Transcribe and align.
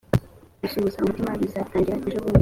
gusuhuza 0.61 0.95
umutima 0.99 1.31
bizatangira 1.41 1.95
ejobundi 2.09 2.39